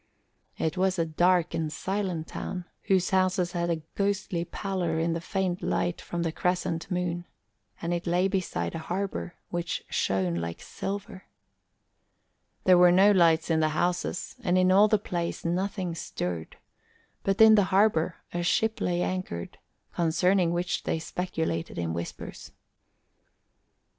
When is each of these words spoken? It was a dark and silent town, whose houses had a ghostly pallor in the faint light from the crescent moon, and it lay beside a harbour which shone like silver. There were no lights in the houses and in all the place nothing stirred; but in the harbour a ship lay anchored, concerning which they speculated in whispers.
It 0.57 0.77
was 0.77 0.97
a 0.97 1.05
dark 1.05 1.53
and 1.53 1.71
silent 1.71 2.25
town, 2.25 2.65
whose 2.85 3.11
houses 3.11 3.51
had 3.51 3.69
a 3.69 3.83
ghostly 3.93 4.43
pallor 4.43 4.97
in 4.97 5.13
the 5.13 5.21
faint 5.21 5.61
light 5.61 6.01
from 6.01 6.23
the 6.23 6.31
crescent 6.31 6.89
moon, 6.89 7.25
and 7.83 7.93
it 7.93 8.07
lay 8.07 8.27
beside 8.27 8.73
a 8.73 8.79
harbour 8.79 9.35
which 9.51 9.83
shone 9.91 10.33
like 10.37 10.59
silver. 10.59 11.25
There 12.63 12.79
were 12.79 12.91
no 12.91 13.11
lights 13.11 13.51
in 13.51 13.59
the 13.59 13.69
houses 13.77 14.37
and 14.43 14.57
in 14.57 14.71
all 14.71 14.87
the 14.87 14.97
place 14.97 15.45
nothing 15.45 15.93
stirred; 15.93 16.57
but 17.21 17.39
in 17.39 17.53
the 17.53 17.65
harbour 17.65 18.15
a 18.33 18.41
ship 18.41 18.81
lay 18.81 19.03
anchored, 19.03 19.59
concerning 19.93 20.51
which 20.51 20.81
they 20.81 20.97
speculated 20.97 21.77
in 21.77 21.93
whispers. 21.93 22.51